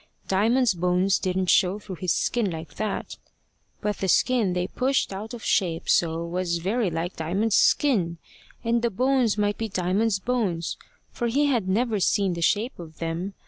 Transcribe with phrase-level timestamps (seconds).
[0.27, 3.17] Diamond's bones didn't show through his skin like that;
[3.81, 8.17] but the skin they pushed out of shape so was very like Diamond's skin;
[8.63, 10.75] and the bones might be Diamond's bones,
[11.11, 13.35] for he had never seen the shape of them.